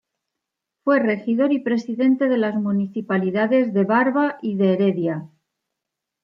[0.83, 5.29] Fue regidor y presidente de las municipalidades de Barva y de Heredia.